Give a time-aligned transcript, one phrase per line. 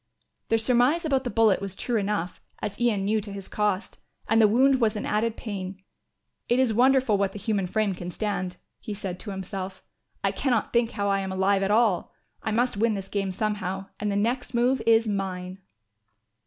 [0.49, 4.41] The surmise about the bullet was true enough, as Ian knew to his cost, and
[4.41, 5.83] the wound was an added pain.
[6.49, 9.83] "It is wonderful what the human frame can stand," he said to himself.
[10.23, 12.15] "I cannot think how I am alive at all.
[12.41, 15.59] I must win this game somehow and the next move is mine."